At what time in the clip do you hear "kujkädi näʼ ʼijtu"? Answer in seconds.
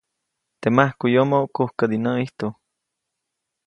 1.55-2.47